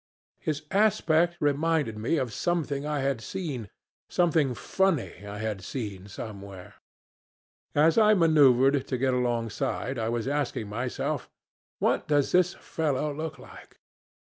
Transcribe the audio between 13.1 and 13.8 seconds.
look like?'